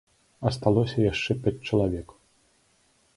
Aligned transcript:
Асталося 0.51 1.03
яшчэ 1.11 1.31
пяць 1.43 1.55
чалавек. 1.67 2.07